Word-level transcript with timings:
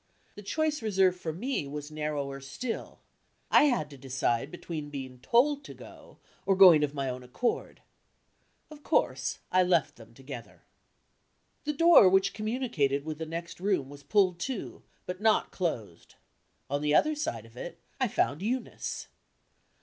The 0.33 0.41
choice 0.41 0.81
reserved 0.81 1.19
for 1.19 1.31
me 1.31 1.67
was 1.67 1.91
narrower 1.91 2.39
still 2.41 2.97
I 3.51 3.65
had 3.65 3.87
to 3.91 3.99
decide 3.99 4.49
between 4.49 4.89
being 4.89 5.19
told 5.19 5.63
to 5.65 5.75
go, 5.75 6.17
or 6.43 6.55
going 6.55 6.83
of 6.83 6.95
my 6.95 7.07
own 7.07 7.21
accord. 7.21 7.83
Of 8.71 8.81
course, 8.81 9.37
I 9.51 9.61
left 9.61 9.97
them 9.97 10.15
together. 10.15 10.63
The 11.65 11.73
door 11.73 12.09
which 12.09 12.33
communicated 12.33 13.05
with 13.05 13.19
the 13.19 13.27
next 13.27 13.59
room 13.59 13.91
was 13.91 14.01
pulled 14.01 14.39
to, 14.39 14.81
but 15.05 15.21
not 15.21 15.51
closed. 15.51 16.15
On 16.67 16.81
the 16.81 16.95
other 16.95 17.13
side 17.13 17.45
of 17.45 17.55
it, 17.55 17.77
I 17.99 18.07
found 18.07 18.41
Eunice. 18.41 19.07